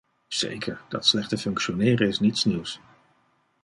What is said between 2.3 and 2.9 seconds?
nieuws.